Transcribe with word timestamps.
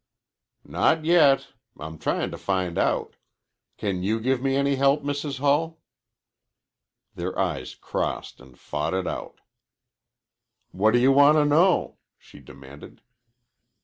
"Not 0.65 1.05
yet. 1.05 1.49
I'm 1.79 1.99
tryin' 1.99 2.31
to 2.31 2.37
find 2.39 2.79
out. 2.79 3.17
Can 3.77 4.01
you 4.01 4.19
give 4.19 4.41
me 4.41 4.55
any 4.55 4.75
help, 4.77 5.03
Mrs. 5.03 5.37
Hull?" 5.37 5.79
Their 7.13 7.37
eyes 7.37 7.75
crossed 7.75 8.41
and 8.41 8.57
fought 8.57 8.95
it 8.95 9.05
out. 9.05 9.41
"What 10.71 10.93
do 10.95 10.99
you 10.99 11.11
want 11.11 11.37
to 11.37 11.45
know?" 11.45 11.99
she 12.17 12.39
demanded. 12.39 13.03